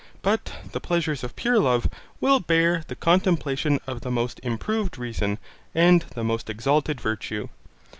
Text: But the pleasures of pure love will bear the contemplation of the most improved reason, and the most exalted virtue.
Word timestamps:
But 0.23 0.51
the 0.71 0.79
pleasures 0.79 1.23
of 1.23 1.35
pure 1.35 1.59
love 1.59 1.87
will 2.19 2.39
bear 2.39 2.83
the 2.87 2.95
contemplation 2.95 3.79
of 3.85 4.01
the 4.01 4.09
most 4.09 4.39
improved 4.41 4.97
reason, 4.97 5.37
and 5.75 6.01
the 6.15 6.23
most 6.23 6.49
exalted 6.49 6.99
virtue. 6.99 7.49